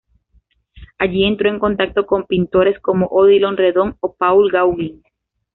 [0.97, 5.03] Allí entró en contacto con pintores como Odilon Redon o Paul Gauguin.